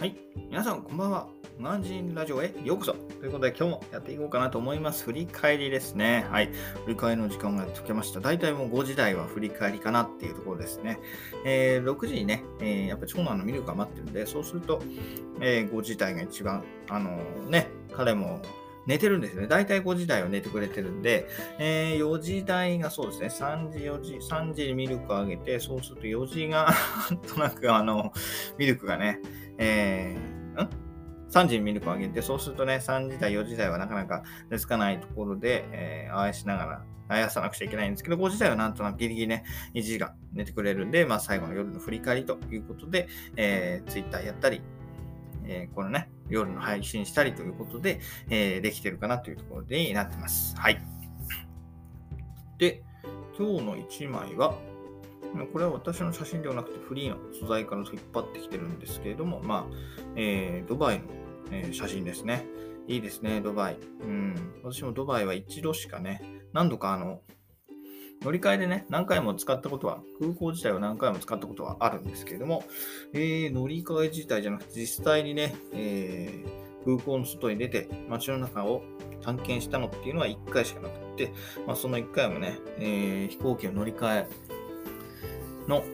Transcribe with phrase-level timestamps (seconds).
[0.00, 0.16] はい。
[0.48, 1.28] 皆さん、こんばんは。
[1.60, 2.94] ガンジンラジオへようこそ。
[2.94, 5.04] ということで、今日もやっていこうかなと思います。
[5.04, 6.26] 振り返りですね。
[6.30, 6.46] はい。
[6.86, 8.20] 振り返りの時間がやってきました。
[8.20, 11.00] 大体もう5時台は振り返りかなっていうところですね。
[11.44, 14.82] えー、6時にね、えー、やっぱ長男のミルクが待ってるんで、そうすると、
[15.42, 17.18] えー、5時台が一番、あの
[17.50, 18.40] ね、彼も
[18.86, 19.48] 寝てるんですね。
[19.48, 26.72] 大体5時台は寝てくれてるんで、えー、4時台がそうですね、3時、4時、3時にミルクをあげて、そうすると4時が
[27.10, 28.14] なんとなくあの、
[28.56, 29.20] ミルクがね、
[29.60, 30.70] えー、ん
[31.30, 44.62] ?3 時にミルクをあげて、そうするとね、3時台、4時台はなかなか寝つかないところで、えー、あやしながら、あやさなくちゃいけないんですけど、5時台はなんとなくギリギリね、1時間寝てくれるんで、まあ最後の夜の振り返りということで、えー、Twitter やったり、
[45.44, 50.56] えー、このね、夜の配信したりということで、えー、できてるかなというところになってます。
[50.56, 50.80] はい。
[52.56, 52.82] で、
[53.36, 54.54] 今日の1枚は、
[55.52, 59.74] これは私の写真ではなくてフリーの素材から引っ張ってきてるんですけれども、まあ、
[60.16, 61.04] えー、ドバイの、
[61.52, 62.46] えー、写真ですね。
[62.88, 63.78] いいですね、ドバイ。
[64.02, 64.34] うん。
[64.64, 66.22] 私もドバイは一度しかね、
[66.52, 67.20] 何度かあの、
[68.22, 72.64] 乗り換えでね、何回も使ったことは、空港自体は何回も使ったことはあるんですけれども、
[73.14, 78.82] えー、乗り換え自体じゃなくて、実際にね、えー、空港の外に出て、街の中を
[79.22, 81.32] 探検したのっていうのは1回しかなくて、
[81.66, 84.26] まあ、その1回もね、えー、飛行機を乗り換え
[85.68, 85.84] の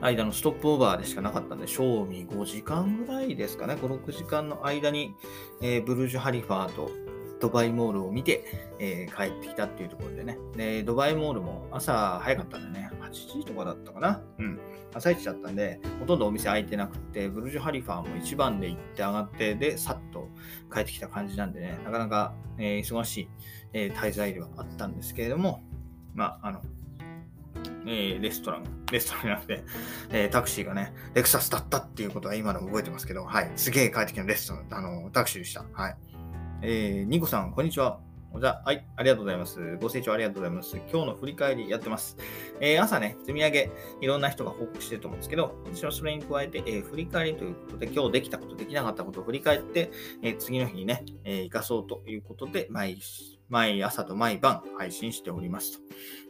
[0.00, 5.14] 間のストップオーバーでしかなかったんで、賞味5時間ぐらいですかね、5、6時間の間に、
[5.62, 6.90] えー、ブルージュ・ハリファーと
[7.40, 8.44] ドバイモールを見て、
[8.78, 10.38] えー、帰ってきたっていうところでね。
[10.56, 14.22] で、ドバイモールも朝早かったんでね、8時とかだったかな。
[14.38, 14.58] うん。
[14.94, 20.28] 朝一だったんで、ほとんどお店開いてなくて、ブルジュ・ハリファーも一番で行って上がって、で、さっと
[20.72, 23.28] 帰ってきた感じなんでね、なかなか、えー、忙しい、
[23.72, 25.62] えー、滞在ではあったんですけれども、
[26.14, 26.62] まあ、あの、
[27.86, 29.64] えー、レストラン、 レストランじゃなくて、
[30.10, 33.50] えー、タクシーがね、レクサスだったっていうことは今でも覚えてますけど、はい。
[33.56, 35.64] すげえ帰ってきたレストラン、あの、タクシーでした。
[35.72, 35.96] はい。
[36.62, 38.00] えー、ニコさん、こんにちは。
[38.32, 39.78] おじゃはい、ありがとうございます。
[39.80, 40.76] ご清聴ありがとうございます。
[40.76, 42.18] 今日の振り返りやってます。
[42.60, 43.70] えー、朝ね、積み上げ、
[44.02, 49.90] いろんな人が報告してると思うんですけど、私はそれに加えて、えー、振り返りということで、今日できたこと、できなかったことを振り返って、
[50.22, 52.98] えー、次の日にね、えー、活かそうということで、毎
[53.48, 55.84] 毎朝と毎晩配信しておりますと。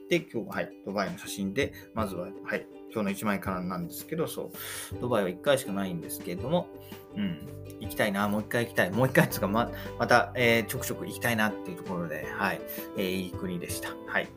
[0.09, 4.53] で、今日は、はい、ドバイの写真で、まずは、はい、今日の1枚からなんですけど、そ
[4.95, 6.69] う、ドバイは1回しかないんですけれども、
[7.17, 7.39] うん、
[7.81, 12.61] 行きたいな、もう1回行きたい、もう1回とかま、また、えー、ちょくちょく行きたいなっていうところで、はい、
[12.97, 13.91] えー、いい国でした。
[14.07, 14.29] はい。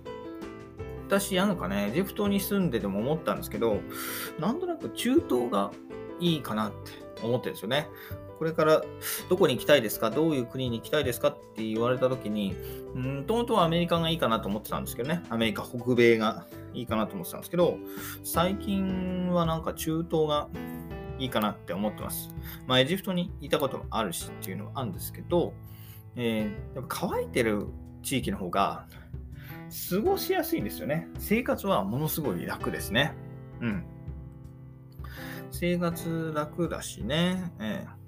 [1.07, 3.79] 私、なんかね、エジプトに住んでても思ったんですけど、
[4.39, 5.71] なんとなく中東が
[6.19, 7.87] いいかなって思ってるんですよね。
[8.37, 8.81] これから
[9.29, 10.11] どこに行きたいですか？
[10.11, 11.29] どういう国に行きたいですか？
[11.29, 12.55] って言われた時に、
[12.95, 15.23] うんともとはアメリカがいいかなと思ってたんですけどね。
[15.29, 17.77] アメリカ、北米がいいかなと思ってたんですけど、
[18.23, 20.47] 最近はなんか中東が
[21.17, 22.33] いいかなって思ってます。
[22.65, 25.53] まあ、エジプトにいたこともあるしっていうのはあるんですけど、
[26.15, 27.67] えー、やっぱ乾いてる
[28.03, 28.85] 地域の方が
[29.91, 31.09] 過ごしやすいんですよね。
[31.17, 33.13] 生活はものすごい楽ですね。
[33.59, 33.83] うん。
[35.51, 37.51] 生活楽だしね。
[37.59, 37.99] えー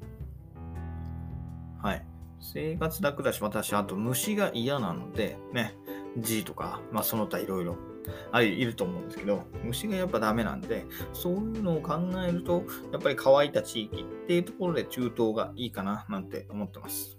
[1.82, 2.06] はい。
[2.40, 5.76] 生活楽だし、私、あと虫が嫌なので、ね、
[6.18, 7.78] G とか、まあその他いろいろ
[8.32, 17.18] あいると思うんですけど、虫がやっぱダメなんで、そういうのを考えると、やっぱり乾いた地域っていうところで中東がいいかななんて思ってます。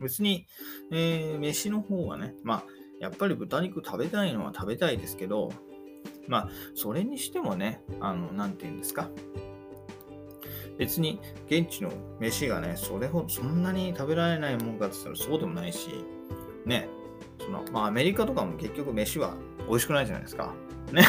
[0.00, 0.46] 別に、
[0.92, 2.64] えー、飯の方はね、まあ、
[3.00, 5.50] やっぱり豚肉食べたいのは食べたいですけど、
[6.28, 9.10] まあ、それにしてもね、あの、なんて言うんですか、
[10.78, 15.88] 別に現地の飯がね、それほどそんなに食べられないもんかって言ったらそうでもないし、
[16.64, 16.88] ね、
[17.40, 19.34] そのまあアメリカとかも結局飯は
[19.68, 20.52] 美味しくないじゃないですか。
[20.92, 21.04] ね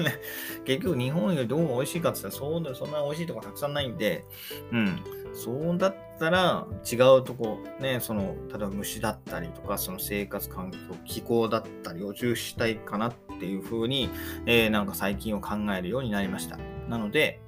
[0.64, 4.24] 結局日本よりどう美味しいかって言ったらそうそんな美味しいとこたくさんないんで、
[4.72, 4.98] うん、
[5.32, 14.10] そうだったら違うとこ、ね、その、例えば虫だったりとか、その生活環境、気候だったりを重視したいかなっていうふうに、
[14.46, 16.58] えー、なんか最近を考えるようになりました。
[16.88, 17.40] なので、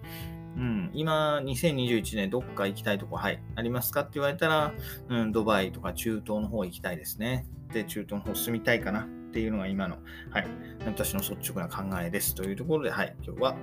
[0.57, 4.73] うん、今、2021年どっか行きたいとこ、はい、ありますかって言われたら、
[5.09, 7.47] うん、ドバイとか中東の方行きたいですね。
[7.73, 9.97] で、中東の方住みたいかなっていうのが今の、
[10.31, 10.47] はい、
[10.85, 13.57] 私の率直な考えですというところで、はい、今日は、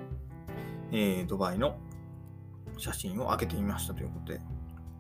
[0.92, 1.78] えー、ドバイの
[2.80, 4.42] 写真を開けてみましたということで、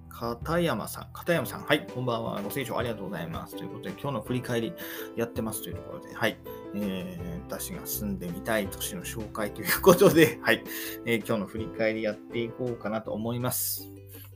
[0.09, 2.41] 片山さん、片山さん、はい、こんばんは。
[2.41, 3.55] ご清聴ありがとうございます。
[3.55, 4.73] ということで、今日の振り返り
[5.15, 6.37] やってますというところで、はい、
[6.75, 10.63] えー、私が住んでみたい都市の紹介ということで、 はい、
[11.05, 13.93] えー、今日の振り返りやっていこうかなと思います。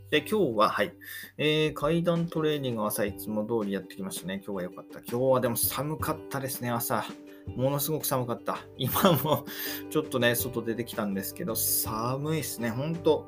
[0.10, 0.94] で、今日は、はい、
[1.38, 4.36] えー、階段トレーニングを朝いつも通りやってきましたね。
[4.36, 5.00] 今日は良かった。
[5.00, 7.04] 今日はでも寒かったですね、朝。
[7.48, 8.60] ものすごく寒かった。
[8.78, 9.46] 今も
[9.90, 12.70] ちょっとね、外出てきたんですけど、寒いですね。
[12.70, 13.28] ほんと、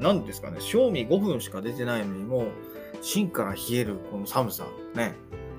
[0.00, 2.48] なんですかね、賞味5分しか出てないのに、もう、
[3.02, 4.66] 芯から冷えるこの寒さ。
[4.94, 5.14] ね。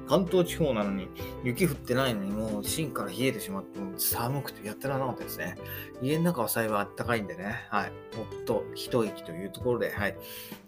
[0.10, 1.08] 関東地方なのに
[1.44, 5.56] 雪降ってないのにもう芯から冷えてしまって寒くてやってらなかったですね。
[6.02, 7.92] 家の中は幸いあったかいんでね、はい。
[8.16, 10.18] ほっと一息というところで、はい。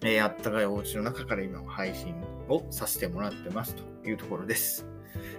[0.01, 2.13] えー、あったかいお家の中から今配信
[2.49, 4.90] をさせてもらってますというところです。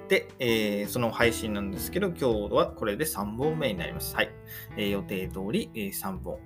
[0.08, 4.14] で、えー、その配信なんですけど、今日はこれで3本目になります。
[4.14, 4.30] はい。
[4.76, 6.38] えー、予定通り、え3本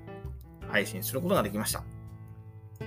[0.68, 1.84] 配信することができました。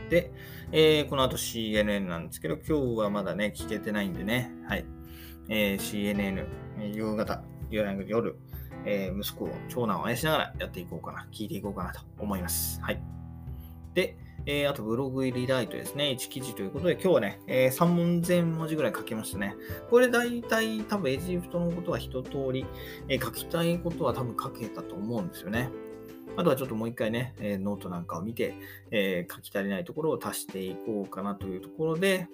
[0.10, 0.32] で、
[0.72, 4.86] えー、この後 CNN なんですけど、今日はまだね、聞けてないんでね、はい。
[5.50, 6.46] えー、CNN、
[6.94, 8.36] 夕方、夜、
[8.86, 12.80] えー、息子を、長男を愛しながらやっていこうかな、聞いていこうかなと思います。
[12.82, 13.02] はい。
[13.94, 16.16] で、えー、あとブログ入りライトですね。
[16.20, 19.56] 1記事ということで、今日はね、えー、3文全文字ぐらい書きましたね。
[19.90, 22.66] これ大体多分エジプトのことは一通り、
[23.08, 25.70] えー、書きたいことは多分書けたと思うんですよね。
[26.36, 28.56] あとはちょっともう一回ね、えノートなんかを見て、
[28.92, 32.28] え書き足りないところを足していこうかなというところで、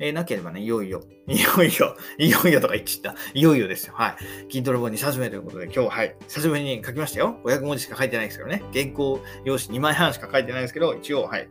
[0.00, 3.20] えー、なければね、いよいよ、 いよいよ、いよいよとか言っちゃった。
[3.32, 3.94] いよいよですよ。
[3.94, 4.50] はい。
[4.50, 7.38] 筋トレ本に久しぶりということで、今日、はい、久しぶりに書きましたよ。
[7.44, 8.62] 500文字しか書いてないですけどね。
[8.72, 11.48] 原稿用紙2枚半しか書いてないですけど、一応、はい、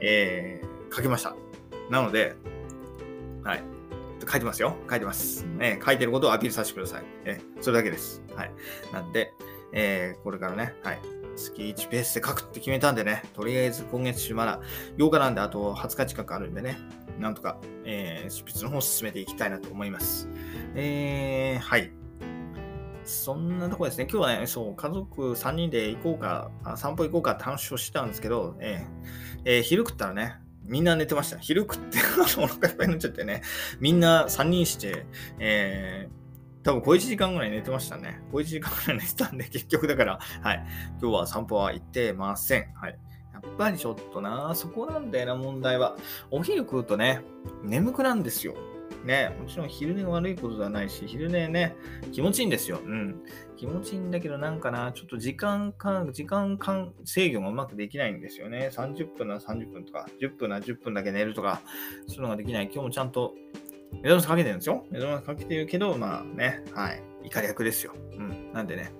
[0.00, 1.36] えー、書きました。
[1.90, 2.34] なので、
[3.42, 3.62] はい。
[4.26, 4.76] 書いてますよ。
[4.88, 5.46] 書いてます。
[5.60, 7.02] えー、書いてることをアピールさせてください。
[7.24, 8.22] えー、それだけです。
[8.34, 8.50] はい。
[8.92, 9.32] なんで、
[9.72, 10.98] えー、これからね、はい。
[11.36, 14.60] 月1ペースで書くって決めたんでね、とりあえず今月まだ
[14.98, 16.78] 8日なんであと20日近くあるんでね、
[17.18, 20.28] なんとか、えー、執筆の方を進めていきたいなと思います。
[20.74, 21.92] えー、はい。
[23.04, 24.08] そんなとこですね。
[24.10, 31.38] 今日はね、そう、家族3人で行こうか、散歩行こうかって話をしたんですけど、えーえー、昼食ったらね、みんな寝てました。
[31.38, 31.98] 昼食って
[32.38, 33.42] お腹いっぱいになっちゃってね、
[33.78, 35.04] みんな3人して、
[35.38, 38.22] えー、多分小1時間ぐらい寝てましたね。
[38.32, 40.64] 小1時間ぐらい寝てたんで、結局だから、はい。
[41.00, 42.72] 今日は散歩は行ってません。
[42.74, 42.98] はい。
[43.34, 45.96] やっぱりちょっとな、そこなんだよな、問題は。
[46.30, 47.20] お昼食うとね、
[47.62, 48.54] 眠くなんですよ。
[49.04, 51.76] ね、もちろん昼寝が悪いことではないし、昼寝ね、
[52.12, 52.80] 気持ちいいんですよ。
[52.82, 53.22] うん。
[53.56, 58.70] 気持ちいいんだけど、なんかな、ちょっと時間間、時間間制御がうまくできないんですよね。
[58.72, 61.60] 30分なら30分とか、10分なら10分だけ寝るとか、
[62.06, 62.64] そういうのができない。
[62.64, 63.34] 今日もちゃんと
[63.92, 64.86] 目覚ましかけてるんですよ。
[64.90, 67.02] 目覚ましかけてるけど、まあね、はい。
[67.24, 67.94] 怒り役ですよ。
[68.12, 68.52] うん。
[68.52, 68.92] なんでね、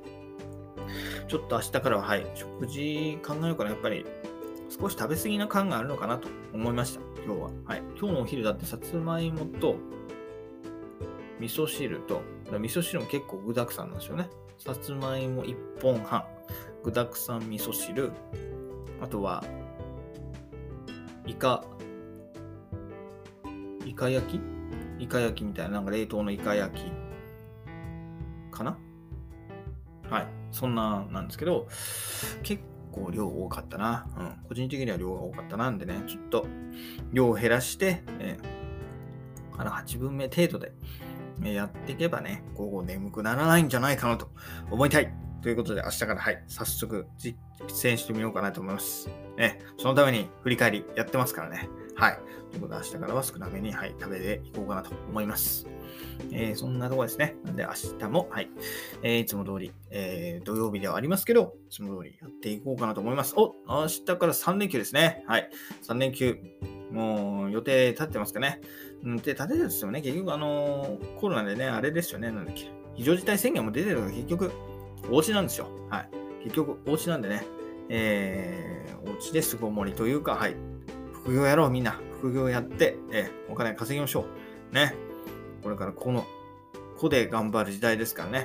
[1.29, 3.71] ちょっと明日からは、はい、食事考えようかな。
[3.71, 4.05] やっぱり、
[4.69, 7.01] 少し食べ過ぎな感があるのかなと思いました。
[7.25, 7.51] 今日は。
[7.65, 7.83] はい。
[7.99, 9.77] 今日のお昼だって、さつまいもと、
[11.41, 14.29] 味噌汁と、味噌汁も結構具沢山なんですよね。
[14.59, 16.25] さつまいも1本半、
[16.83, 18.13] 具沢山味噌汁、
[19.01, 19.43] あとは、
[21.27, 21.65] イカ、
[23.85, 24.41] イカ焼き？
[24.99, 26.93] イカ焼きみたいな、なんか冷凍のイカ焼き
[28.51, 28.79] かな？
[30.09, 30.27] はい。
[30.55, 31.69] そんななんですけど、
[32.43, 32.63] 結
[32.93, 34.07] 構量多かったな。
[34.17, 34.49] うん。
[34.49, 36.47] 個人的には量が多かったなんでね、ちょっと
[37.13, 40.73] 量を減らして、えー、あの8分目程度で、
[41.45, 44.31] えやっていけばね、午後眠くならないんじゃないかなと
[44.71, 45.13] 思いたい。
[45.43, 47.37] ということで、明日からはい、早速実
[47.69, 49.11] 践してみようかなと思います。
[49.37, 51.69] ね、そのために振り返りやってますからね。
[51.97, 52.19] はい。
[52.51, 55.67] ということで、明日からは少なめに、はい、食べていこうかなと思います。
[56.33, 57.37] えー、そんなとこですね。
[57.45, 58.51] なんで、明日も、はい、
[59.03, 63.35] えー、いつも通り、えー、土曜日ではありますけど、いつも通りやっていこうかなと思います。
[63.37, 65.25] お、明日から3連休ですね。
[65.27, 65.49] はい。
[65.87, 66.39] 3連休、
[66.91, 68.61] もう予定立ってますかね。
[69.05, 70.01] うん、で、立ててるんですよね。
[70.01, 72.31] 結局、あのー、コロナでね、あれですよね。
[72.31, 72.71] なんだっけ。
[72.95, 74.53] 非常事態宣言も出てるから、結局、
[75.11, 75.69] お家なんですよ。
[75.91, 76.09] はい。
[76.45, 77.45] 結局、お家なんでね、
[77.89, 80.57] えー、お家で巣ごもりというか、はい、
[81.25, 81.99] 副業やろう、みんな。
[82.21, 84.27] 副業やって、え、お金稼ぎましょ
[84.71, 84.75] う。
[84.75, 84.95] ね。
[85.63, 86.25] これからこの、
[86.99, 88.39] 子で頑張る時代ですからね。
[88.39, 88.45] や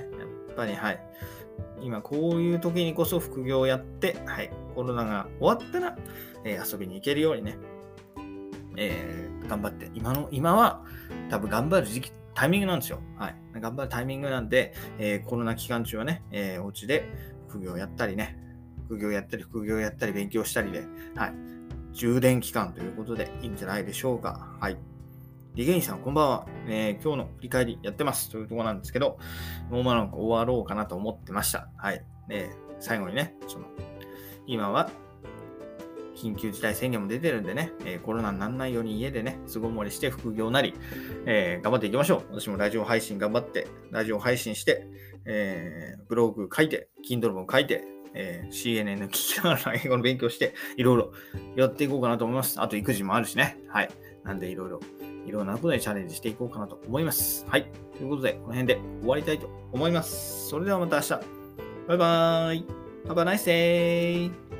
[0.53, 0.99] っぱり、はい。
[1.81, 4.49] 今、こういう時にこそ副業をやって、はい。
[4.75, 5.97] コロナが終わったら、
[6.45, 7.57] え、遊びに行けるようにね、
[8.77, 9.91] えー、頑張って。
[9.93, 10.85] 今の、今は、
[11.29, 13.01] 多分頑張る時期、タイミングなんですよ。
[13.17, 13.35] はい。
[13.59, 17.09] 頑張るタイミングなんで、えー、コロナ期間中はね、えー、お家で
[17.49, 18.37] 副業やったりね、
[18.85, 21.58] 副業やったり、副業やったり、勉強したりで、はい。
[21.99, 24.47] 充電期間ということでいいんじゃないでしょうか。
[24.61, 24.77] はい。
[25.53, 26.47] リゲインさん、こんばんは。
[26.65, 29.19] えー、今日の振り返りやってますというところなんですけど、
[29.69, 31.67] もう間もなく終わろうかなと思ってました。
[31.75, 32.05] はい。
[32.29, 33.65] え最後にね、その、
[34.47, 34.89] 今は、
[36.15, 40.75] 緊急事態宣言も出てるんでね、えー、コロナにならないように家でね、巣ごもりして副業なり、
[41.25, 42.39] えー、頑張っていきましょう。
[42.39, 44.87] 私もラジオ配信頑張って、ラジオ配信して、
[45.25, 51.11] えー、ブログ書いて、Kindle 本書いて、えー、CNN 聞きながら 英語の勉強して、いろいろ
[51.55, 52.61] やっていこうかなと思います。
[52.61, 53.59] あと育児もあるしね。
[53.67, 53.89] はい。
[54.23, 54.79] なんでいろいろ、
[55.25, 57.45] いろんなことにチャレンジしていこうかなと思います。
[57.47, 57.71] はい。
[57.97, 60.49] ということで、この辺で終わりたいと思います。
[60.49, 61.09] それではまた明日。
[61.87, 62.65] バイバーイ。
[63.07, 64.58] Have a nice day!